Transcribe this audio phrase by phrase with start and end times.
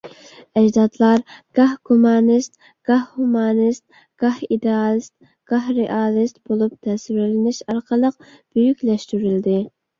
[0.59, 1.19] ئەجدادلار
[1.59, 2.57] گاھ گۇمانىست،
[2.91, 3.85] گاھ ھۇمانىست،
[4.25, 5.15] گاھ ئىدېئالىست،
[5.53, 9.59] گاھ رېئالىست بولۇپ تەسۋىرلىنىش ئارقىلىق بۈيۈكلەشتۈرۈلدى.